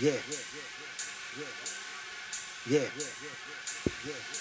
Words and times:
Yeah. 0.00 0.12
Yeah. 2.68 2.78
Yeah, 2.78 2.80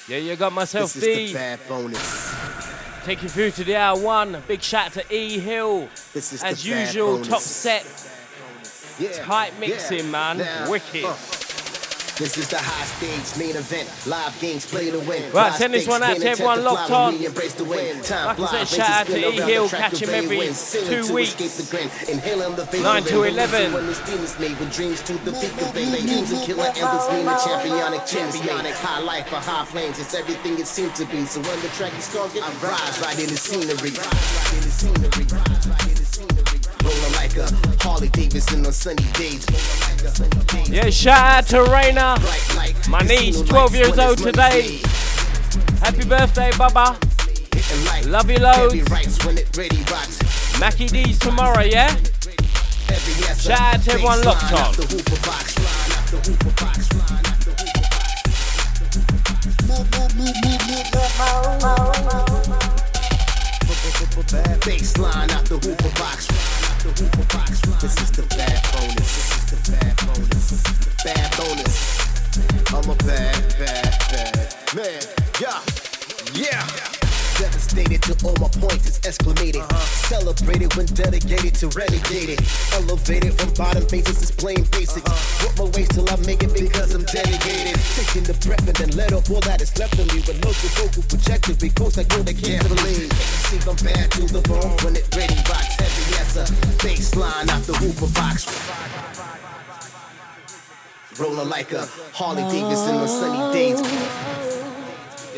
Yeah. 0.07 0.17
you 0.17 0.35
got 0.35 0.53
myself 0.53 0.93
This 0.93 1.03
is 1.03 1.17
D. 1.17 1.27
the 1.27 1.33
bad 1.33 1.59
bonus. 1.67 2.35
Take 3.05 3.23
you 3.23 3.29
through 3.29 3.51
to 3.51 3.63
the 3.63 3.75
hour 3.75 3.97
one. 3.99 4.41
Big 4.47 4.61
shout 4.61 4.93
to 4.93 5.13
E 5.13 5.39
Hill. 5.39 5.89
This 6.13 6.33
is 6.33 6.43
As 6.43 6.61
the 6.63 6.71
bad 6.71 6.87
usual, 6.87 7.13
bonus. 7.13 7.27
top 7.27 7.41
set. 7.41 7.85
Yeah. 8.99 9.23
Tight 9.23 9.53
Yeah. 9.53 9.59
mixing, 9.59 10.11
man. 10.11 10.37
Now, 10.39 10.69
Wicked. 10.69 11.05
uh, 11.05 11.15
This 12.19 12.37
is 12.37 12.49
the 12.49 12.57
high 12.59 12.83
stage 12.83 13.39
main 13.39 13.55
event. 13.55 13.87
Live 14.05 14.35
games 14.41 14.65
play 14.65 14.91
to 14.91 14.99
win. 15.07 15.31
Right, 15.31 15.53
send 15.53 15.73
this 15.73 15.87
one 15.87 16.03
out 16.03 16.17
to 16.17 16.27
everyone 16.27 16.65
locked 16.65 16.91
on. 16.91 17.17
we 17.17 17.25
embrace 17.25 17.53
the 17.53 17.63
win. 17.63 18.03
Time 18.03 18.35
Like 18.37 18.51
I 18.51 18.63
said, 18.65 18.83
shout 18.83 18.89
out 18.89 19.07
to 19.07 19.29
E 19.29 19.39
Hill, 19.39 19.69
catch 19.69 20.01
him 20.01 20.09
every 20.09 20.51
two 20.51 21.13
weeks. 21.13 21.35
the 21.55 21.63
grin, 21.71 21.87
the 22.07 22.79
9 22.83 23.03
to 23.03 23.23
11. 23.23 23.71
When 23.71 23.87
this 23.87 24.01
team 24.03 24.19
is 24.19 24.37
made 24.37 24.59
with 24.59 24.75
dreams 24.75 25.01
to 25.03 25.13
the 25.23 25.31
peak 25.31 25.55
of 25.63 25.73
vain. 25.73 25.95
Dreams 25.95 26.33
of 26.33 26.43
killer 26.43 26.67
embers 26.75 27.07
lean 27.07 27.25
a 27.25 27.39
championic 27.39 28.05
championic 28.05 28.73
high 28.73 28.99
life 28.99 29.29
for 29.29 29.37
high 29.37 29.63
planes. 29.71 29.97
It's 29.97 30.13
everything 30.13 30.59
it 30.59 30.67
seems 30.67 30.91
to 30.99 31.05
be. 31.05 31.23
So 31.23 31.39
when 31.39 31.61
the 31.61 31.69
track 31.69 31.97
is 31.97 32.03
strong, 32.03 32.27
I 32.35 32.51
rise 32.59 32.99
right 32.99 33.17
in 33.17 33.29
the 33.31 33.37
scenery. 33.37 33.95
Rise 33.95 33.95
right 33.95 34.53
in 34.55 34.59
the 34.59 34.71
scenery. 34.75 35.23
Rise 35.23 35.67
right 35.71 35.87
in 35.87 35.87
the 35.87 35.95
scenery. 35.95 35.98
Rolling 37.19 37.35
like 37.37 37.51
a 37.51 37.83
Harley 37.83 38.07
Davidson 38.09 38.65
on 38.65 38.71
sunny 38.71 39.03
days. 39.13 39.45
Rolling 39.49 39.79
like 39.81 40.01
a 40.03 40.15
sunny 40.15 40.45
days. 40.45 40.69
Yeah, 40.69 40.89
shout 40.89 41.17
out 41.19 41.47
to 41.47 41.57
Raina. 41.69 42.89
My 42.89 43.01
niece, 43.01 43.41
12 43.41 43.75
years 43.75 43.99
old 43.99 44.17
today. 44.19 44.79
Happy 45.81 46.05
birthday, 46.07 46.51
Baba. 46.57 46.97
Hitting 47.53 48.11
Love 48.11 48.29
you 48.29 48.39
heavy 48.39 48.77
loads. 48.77 48.91
rights 48.91 49.25
when 49.25 49.37
it 49.37 49.55
ready 49.57 49.77
rocks. 49.91 50.59
Mackie 50.59 50.87
D's 50.87 51.19
tomorrow, 51.19 51.63
yeah? 51.63 51.93
Shout 53.37 53.59
out 53.59 53.81
to 53.83 53.91
everyone 53.91 54.19
baseline 54.19 54.25
locked 54.25 54.53
on. 54.53 54.59
off 54.59 54.77
the 54.77 54.85
hooper 54.85 55.27
box, 55.27 55.57
line 55.59 55.91
off 55.97 56.11
the 56.11 56.17
hooper 56.31 56.63
box, 56.63 56.93
line 56.93 57.25
off 57.25 57.45
the 57.45 57.51
hooper 57.51 57.79
box. 57.79 57.99
Baseline 64.61 65.35
off 65.35 65.45
the 65.45 65.57
hooper 65.57 65.99
box, 65.99 66.27
bad, 73.05 73.57
bad, 73.57 73.97
bad 74.11 74.75
man. 74.75 75.01
Yeah, 75.41 75.63
yeah. 76.33 76.98
Devastated 77.39 78.03
to 78.03 78.11
all 78.27 78.35
my 78.35 78.51
points 78.51 78.83
is 78.83 78.99
exclamated. 78.99 79.63
Uh-huh. 79.63 79.79
Celebrated 80.11 80.75
when 80.75 80.85
dedicated 80.87 81.55
to 81.55 81.67
renegated. 81.71 82.43
Elevated 82.75 83.31
from 83.39 83.53
bottom 83.53 83.87
basis 83.87 84.21
is 84.21 84.31
plain 84.31 84.67
basics. 84.75 85.07
Uh-huh. 85.07 85.47
Work 85.47 85.55
my 85.55 85.63
ways 85.71 85.87
till 85.87 86.03
I 86.11 86.19
make 86.27 86.43
it 86.43 86.51
because 86.51 86.93
I'm 86.93 87.07
dedicated. 87.07 87.79
Taking 87.95 88.27
the 88.27 88.35
breath 88.43 88.67
and 88.67 88.75
then 88.75 88.91
let 88.99 89.13
off 89.13 89.31
all 89.31 89.39
that 89.47 89.61
is 89.61 89.71
left 89.79 89.95
of 89.95 90.11
me. 90.11 90.19
With 90.27 90.43
local 90.43 90.67
vocal 90.83 91.03
projector, 91.07 91.55
because 91.55 91.97
I 91.97 92.03
go 92.03 92.19
they 92.19 92.35
can't 92.35 92.67
believe. 92.67 93.07
See 93.47 93.63
I'm 93.63 93.79
bad 93.87 94.11
to 94.19 94.27
the 94.27 94.43
bone 94.43 94.75
when 94.83 94.99
it 94.99 95.07
ready 95.15 95.39
rocks. 95.47 95.79
Heavy 95.79 96.19
as 96.19 96.35
a 96.35 96.45
baseline 96.83 97.47
off 97.55 97.63
the 97.63 97.75
hooper 97.79 98.11
box. 98.19 98.51
Rolling 101.15 101.47
like 101.47 101.71
a 101.71 101.87
Harley 102.11 102.43
Davidson 102.51 102.99
on 102.99 103.07
sunny 103.07 103.53
days. 103.55 104.48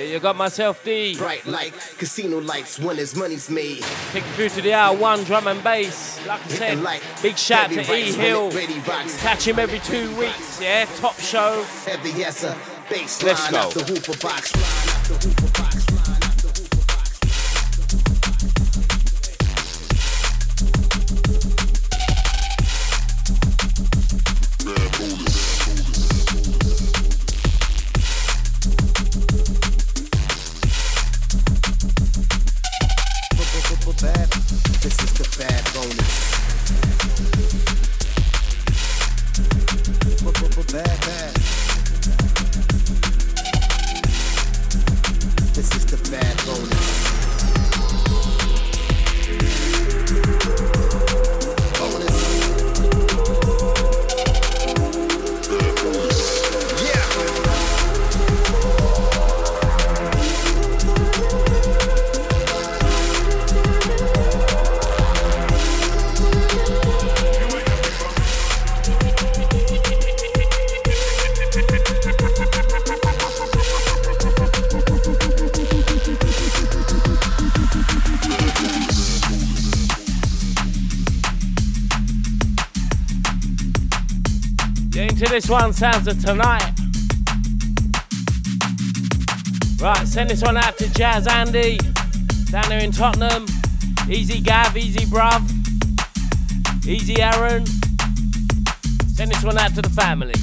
Yeah, 0.01 0.13
you 0.13 0.19
got 0.19 0.35
myself 0.35 0.83
D. 0.83 1.15
Bright 1.15 1.45
like 1.45 1.73
casino 1.97 2.39
lights 2.39 2.79
when 2.79 2.97
his 2.97 3.15
money's 3.15 3.49
made. 3.51 3.83
Take 4.11 4.25
you 4.25 4.31
through 4.31 4.49
to 4.49 4.61
the 4.61 4.73
hour 4.73 4.97
one 4.97 5.23
drum 5.25 5.47
and 5.47 5.63
bass. 5.63 6.19
Like 6.25 6.43
I 6.43 6.47
said, 6.47 6.81
like 6.81 7.03
big 7.21 7.37
shout 7.37 7.69
to 7.69 7.75
E 7.75 7.77
rights 7.77 8.17
when 8.17 8.25
Hill. 8.25 8.47
it 8.49 8.55
ready 8.55 8.79
rocks. 8.79 9.21
Catch 9.21 9.47
him 9.47 9.59
every 9.59 9.79
two 9.79 10.09
weeks, 10.17 10.59
yeah? 10.59 10.85
Top 10.97 11.19
show. 11.19 11.63
Heavy 11.85 12.23
as 12.23 12.43
a 12.43 12.55
baseline 12.89 13.23
Let's 13.23 13.51
go. 16.17 16.20
This 85.31 85.47
one, 85.47 85.71
sounds 85.71 86.07
of 86.07 86.21
tonight. 86.21 86.73
Right, 89.79 90.05
send 90.05 90.29
this 90.29 90.41
one 90.41 90.57
out 90.57 90.77
to 90.79 90.93
Jazz 90.93 91.25
Andy 91.25 91.77
down 92.51 92.67
there 92.67 92.83
in 92.83 92.91
Tottenham. 92.91 93.45
Easy 94.09 94.41
Gav, 94.41 94.75
easy 94.75 95.05
Bruv, 95.05 95.41
easy 96.85 97.21
Aaron. 97.21 97.65
Send 99.15 99.31
this 99.31 99.41
one 99.41 99.57
out 99.57 99.73
to 99.75 99.81
the 99.81 99.89
family. 99.95 100.33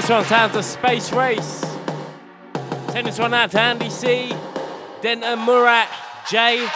This 0.00 0.08
one 0.08 0.24
sounds 0.24 0.56
a 0.56 0.62
space 0.62 1.12
race. 1.12 1.60
Send 2.90 3.06
this 3.06 3.18
one 3.18 3.34
out 3.34 3.50
to 3.50 3.60
Andy 3.60 3.90
C, 3.90 4.32
Denton 5.02 5.44
Murat, 5.44 5.90
Jay. 6.30 6.66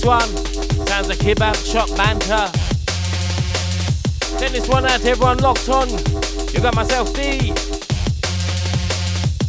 This 0.00 0.06
one. 0.06 0.86
Sounds 0.86 1.08
like 1.08 1.18
kebab 1.18 1.56
shop 1.70 1.88
banter. 1.96 2.46
Send 4.38 4.54
this 4.54 4.68
one 4.68 4.86
out 4.86 5.00
to 5.00 5.08
everyone 5.08 5.38
locked 5.38 5.68
on. 5.68 5.88
You 6.52 6.60
got 6.60 6.74
myself 6.74 7.12
D. 7.14 7.52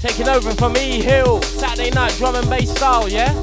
Taking 0.01 0.27
over 0.27 0.51
from 0.51 0.75
E 0.77 1.01
Hill. 1.01 1.41
Saturday 1.41 1.91
night 1.91 2.13
drum 2.17 2.35
and 2.35 2.49
bass 2.49 2.71
style, 2.71 3.07
yeah? 3.07 3.39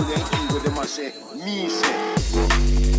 to 0.00 0.60
the 0.60 0.70
they 0.70 0.86
say, 0.86 1.12
me 1.44 1.68
say. 1.68 2.89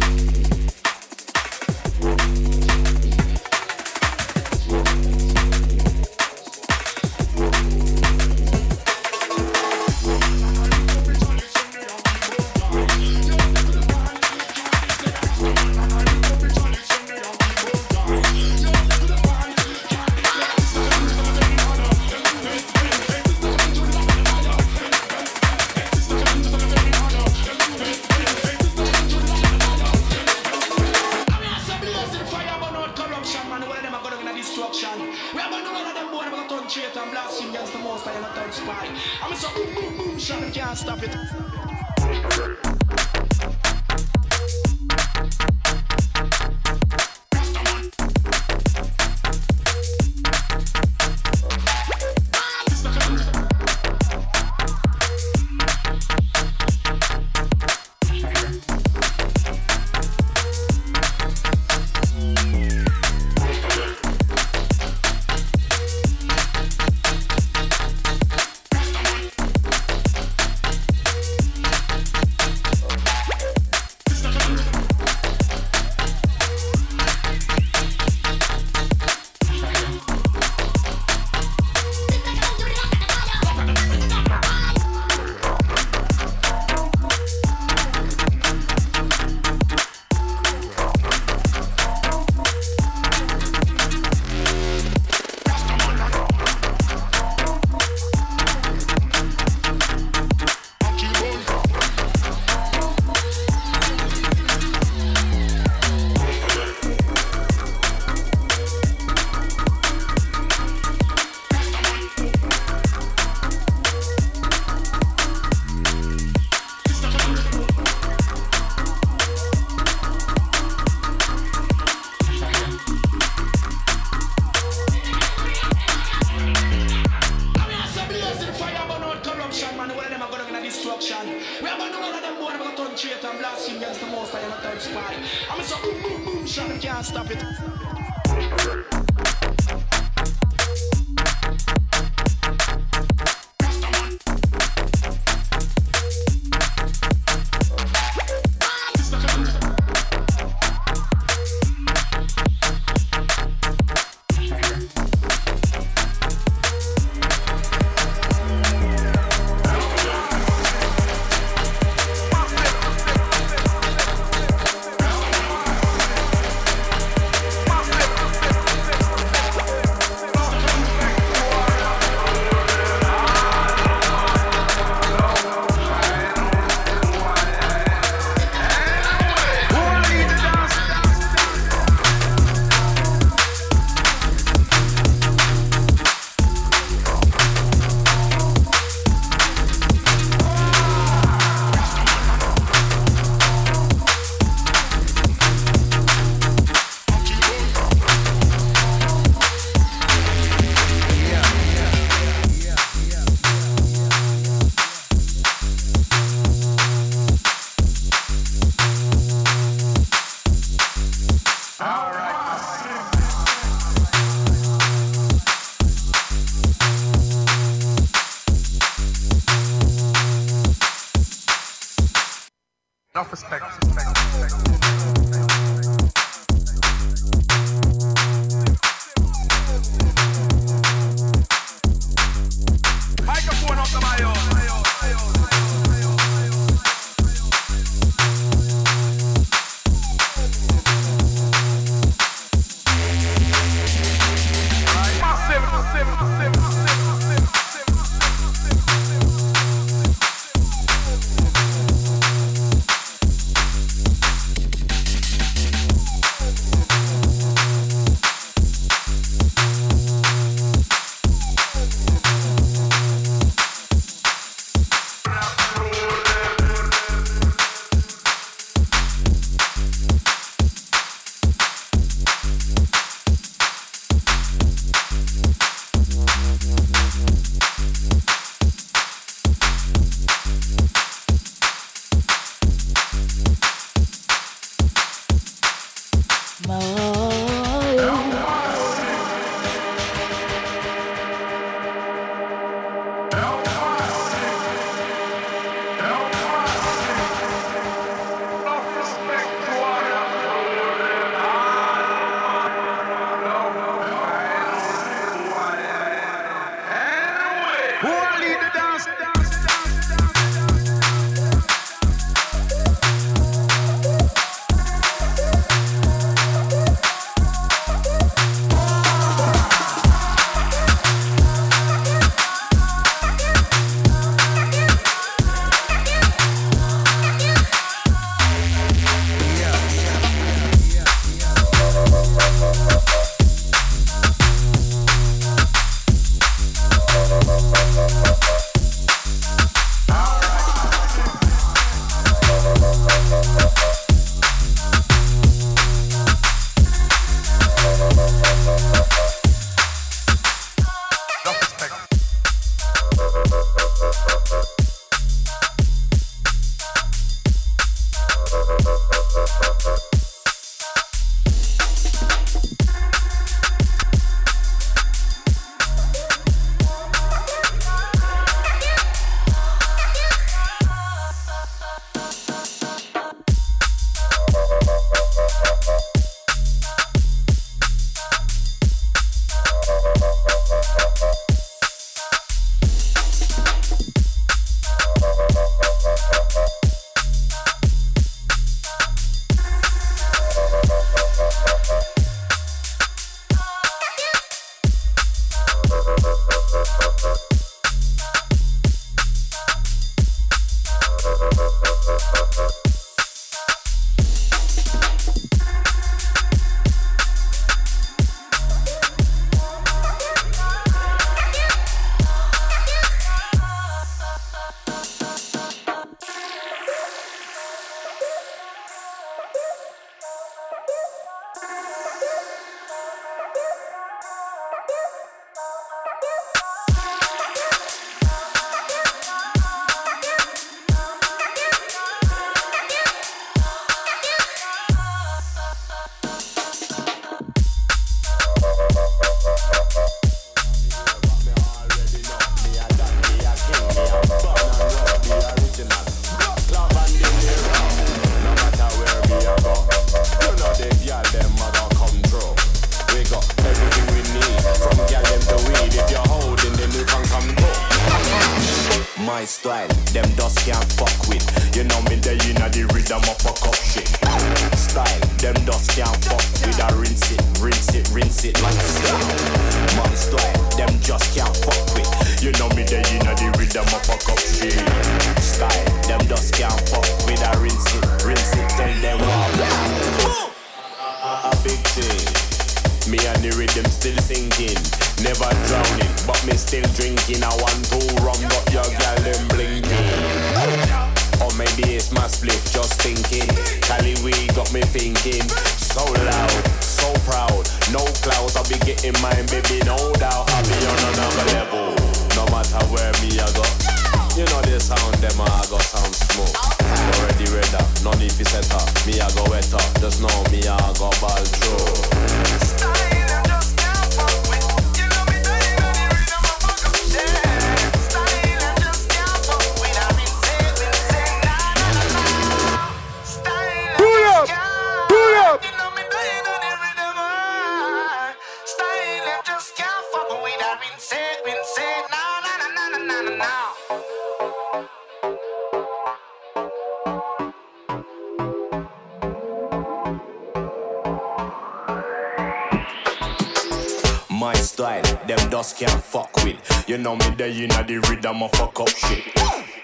my 544.41 544.55
style, 544.55 545.03
them 545.27 545.49
dust 545.51 545.77
can't 545.77 546.03
fuck 546.03 546.35
with. 546.43 546.57
You 546.87 546.97
know 546.97 547.15
me, 547.15 547.29
they 547.37 547.63
in 547.63 547.69
the 547.69 548.03
rhythm 548.09 548.41
of 548.41 548.51
fuck 548.53 548.79
up 548.79 548.89
shit. 548.89 549.23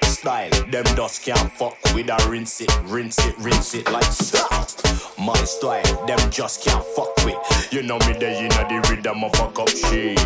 Style, 0.03 0.49
them 0.71 0.83
dust 0.95 1.23
can't 1.23 1.51
fuck 1.51 1.77
with. 1.93 2.09
I 2.09 2.17
rinse 2.27 2.59
it, 2.61 2.71
rinse 2.85 3.23
it, 3.23 3.37
rinse 3.37 3.75
it 3.75 3.87
like 3.91 4.11
stuff. 4.11 5.19
My 5.19 5.35
style, 5.43 6.05
them 6.07 6.17
just 6.31 6.65
can't 6.65 6.83
fuck 6.83 7.15
with. 7.23 7.37
You 7.71 7.83
know 7.83 7.99
me, 7.99 8.13
they 8.13 8.39
in 8.39 8.49
the 8.49 8.83
rhythm 8.89 9.23
of 9.25 9.31
fuck 9.35 9.59
up 9.59 9.69
shit. 9.69 10.17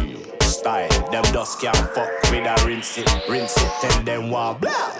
Style, 0.43 0.87
them 1.11 1.23
dust 1.33 1.59
can't 1.59 1.75
fuck 1.93 2.09
with. 2.31 2.47
I 2.47 2.55
rinse 2.65 2.99
it, 2.99 3.09
rinse 3.27 3.57
it, 3.57 3.83
and 3.83 4.07
them 4.07 4.29
why 4.29 4.53
blah. 4.53 4.90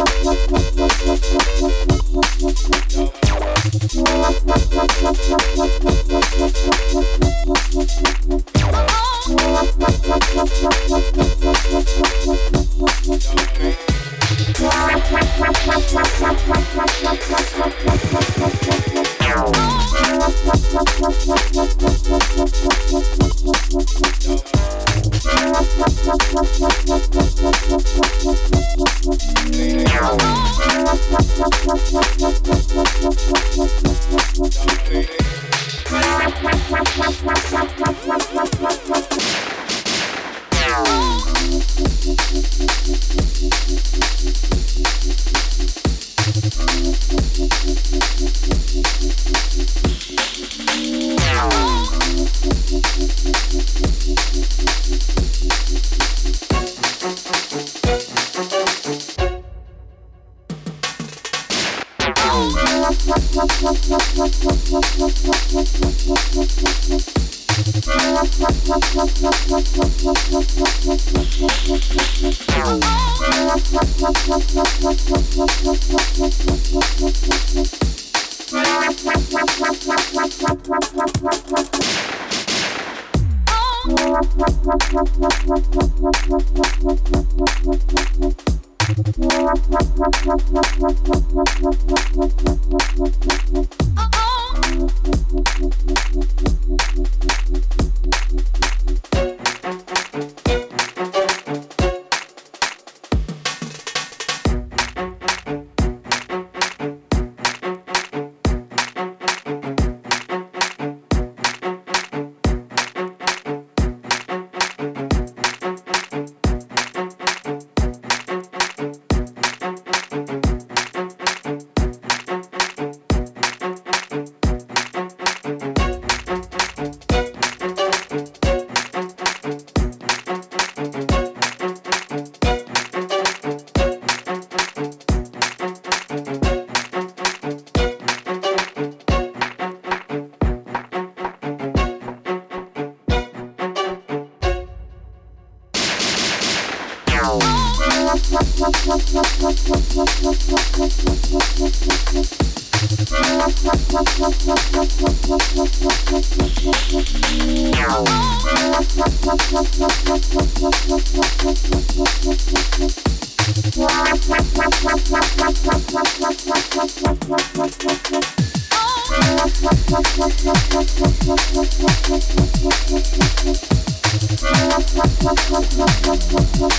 What's 0.00 1.20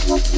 What's 0.07 0.31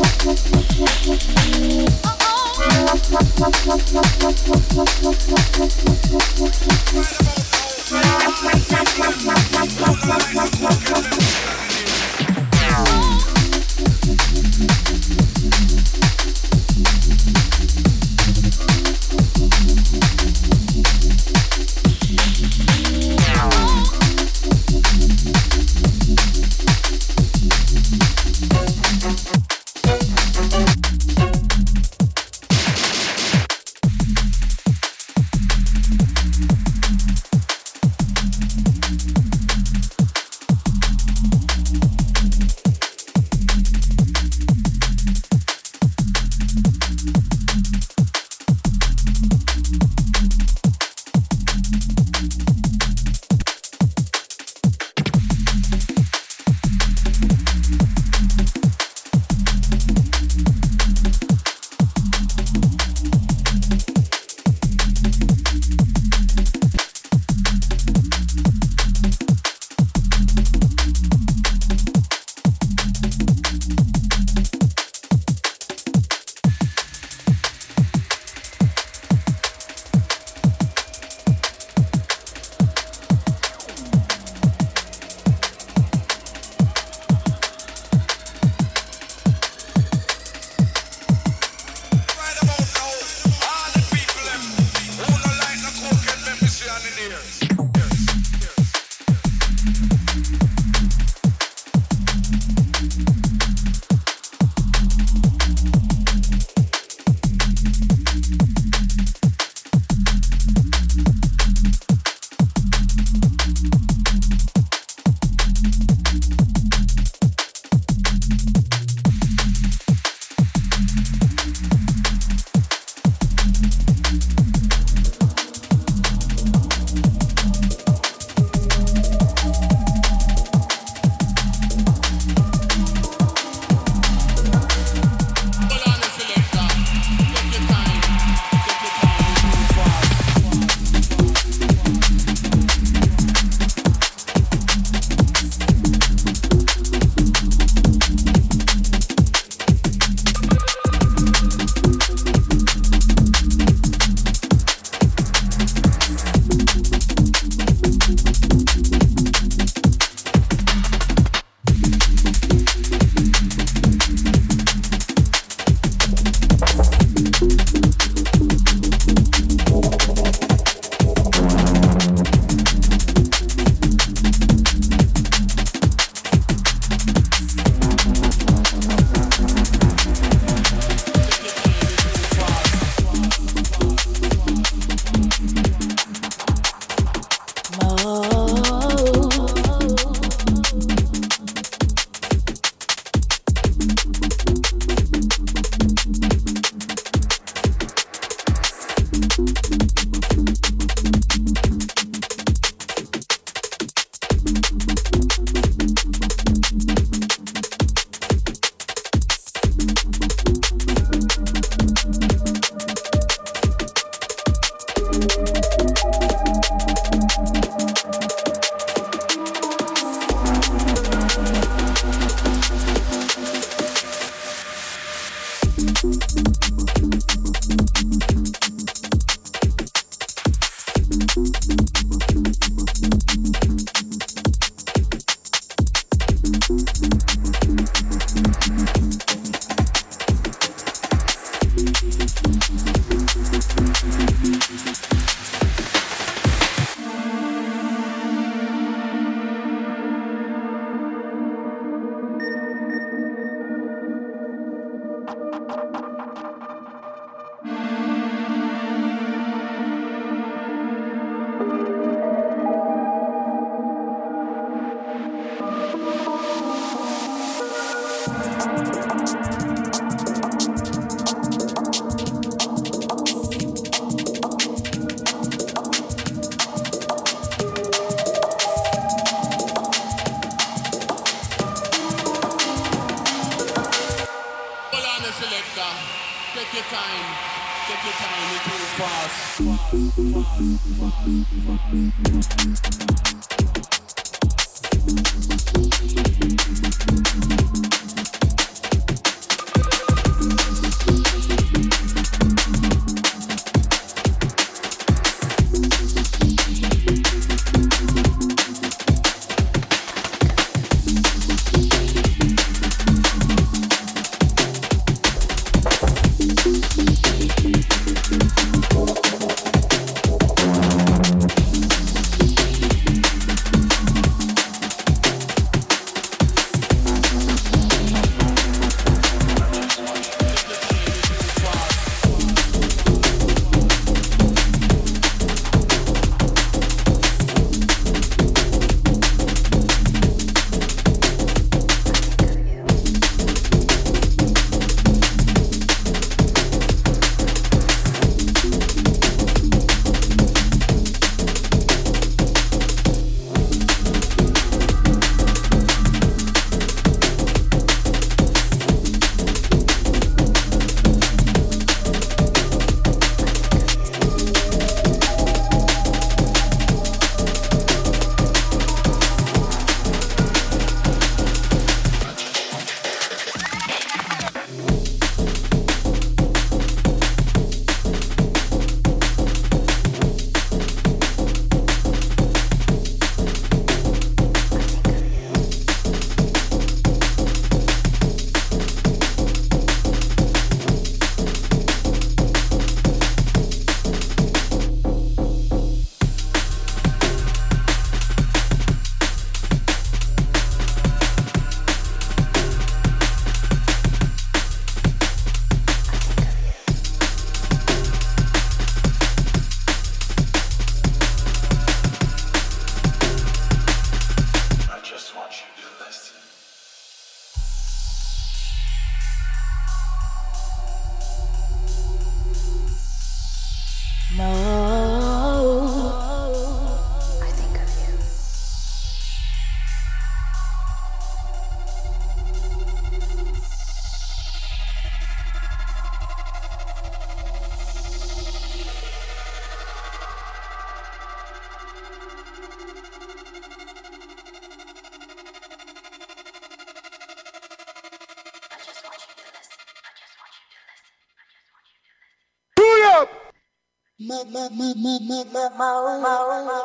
mo 455.22 455.39
mo 455.51 455.64
mo 455.78 456.57
mo 456.66 456.83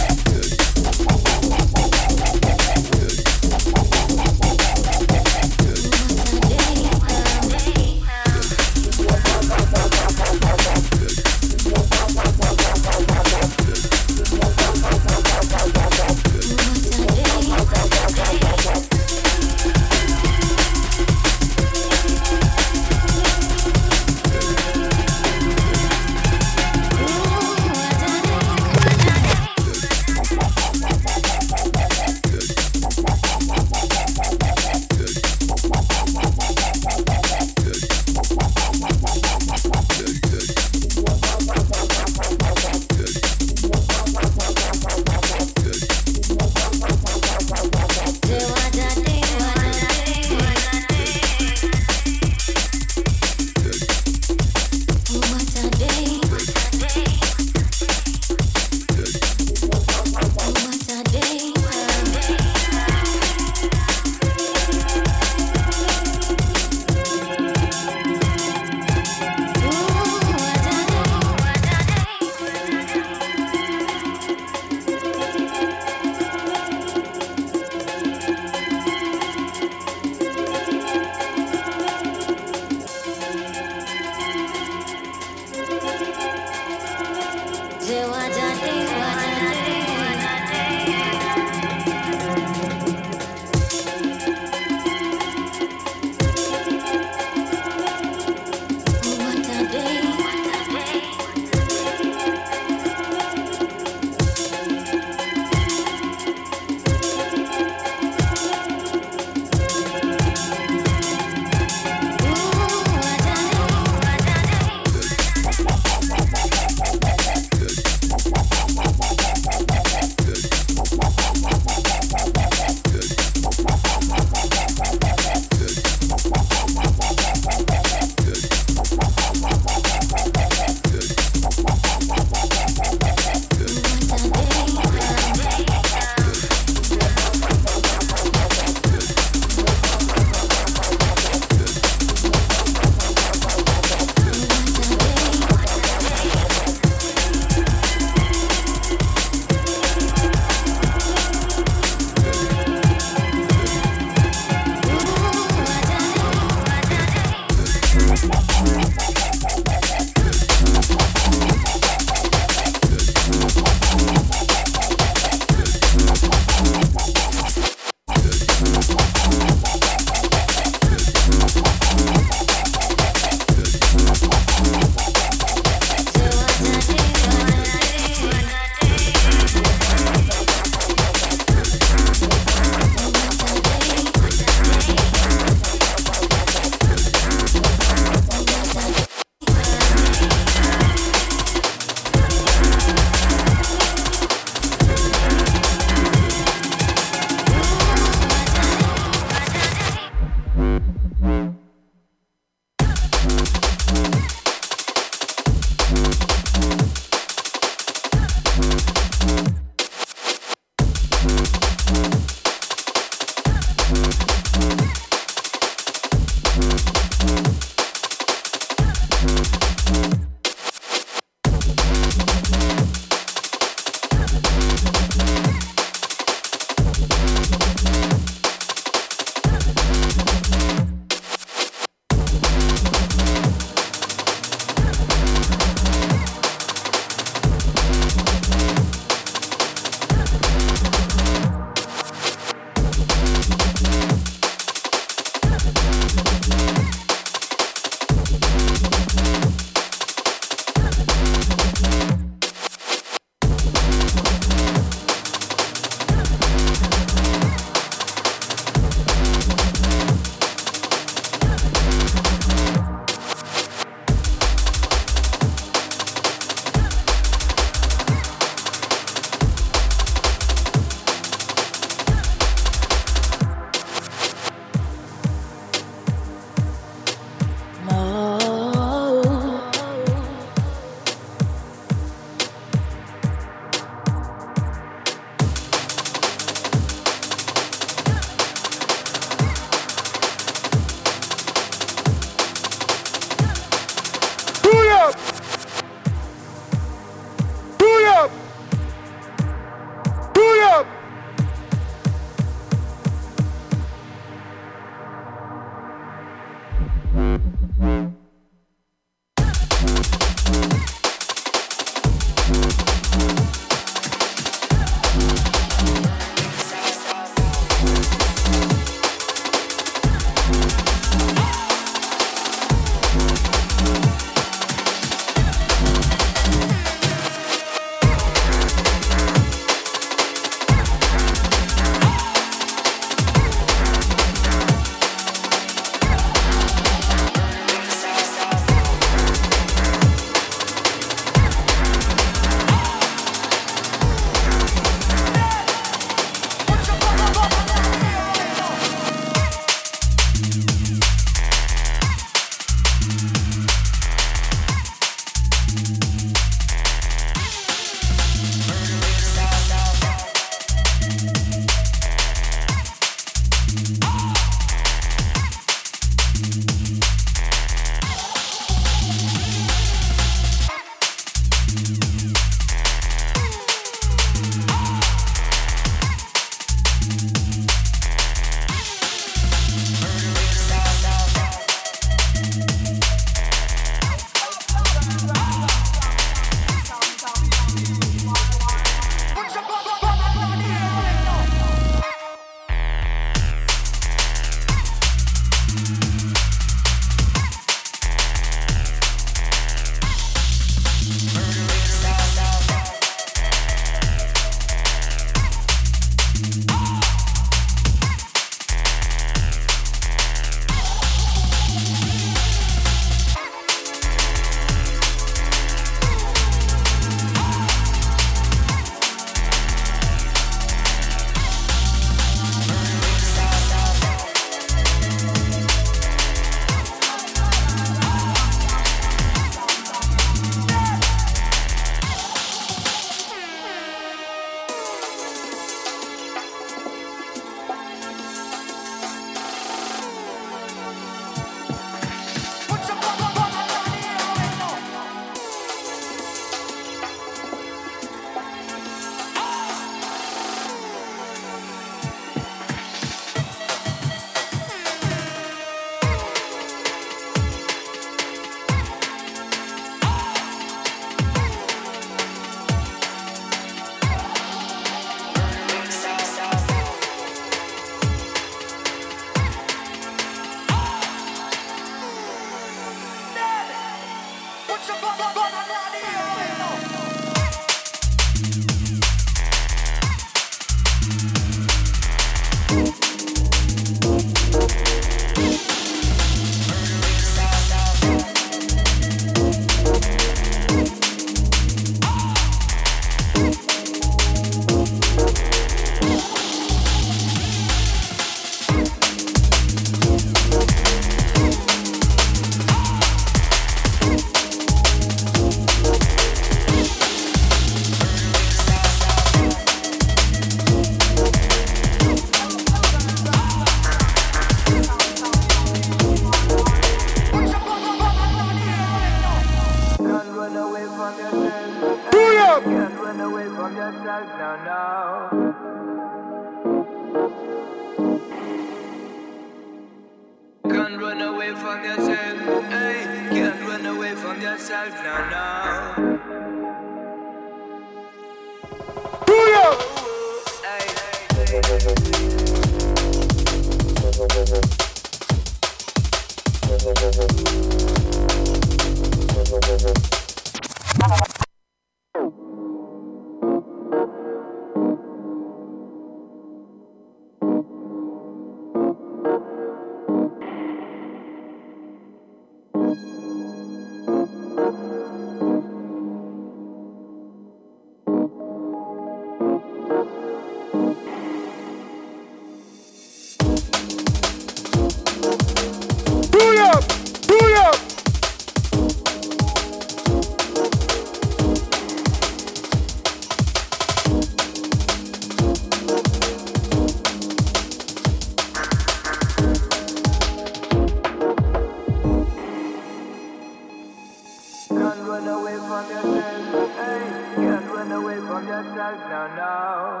run 595.20 595.40
away 595.40 595.56
from 595.56 595.88
yourself. 595.90 596.70
Hey, 596.76 597.02
can't 597.36 597.66
run 597.66 597.92
away 597.92 598.16
from 598.16 598.46
yourself 598.46 598.98
now, 599.10 599.26
now. 599.36 600.00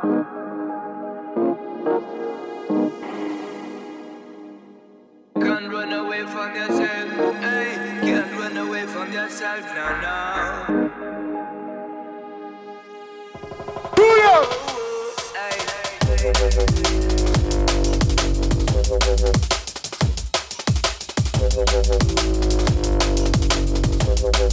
Can't 5.34 5.72
run 5.72 5.92
away 5.92 6.22
from 6.26 6.54
yourself. 6.54 7.36
Hey, 7.36 7.98
can't 8.00 8.32
run 8.38 8.56
away 8.56 8.86
from 8.86 9.12
yourself 9.12 9.64
now, 9.74 10.00
now. 10.00 10.66
Do 13.96 14.02
you? 14.02 14.44
Hey, 15.34 15.56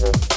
hey. 0.03 0.37